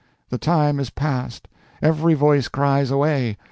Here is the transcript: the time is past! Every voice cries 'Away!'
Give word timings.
the 0.29 0.37
time 0.39 0.79
is 0.79 0.89
past! 0.89 1.47
Every 1.79 2.15
voice 2.15 2.47
cries 2.47 2.89
'Away!' 2.89 3.37